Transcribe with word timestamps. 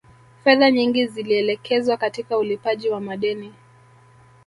Fedha 0.43 0.71
nyingi 0.71 1.07
zilielekezwa 1.07 1.97
katika 1.97 2.37
ulipaji 2.37 2.89
wa 2.89 3.01
madeni 3.01 3.53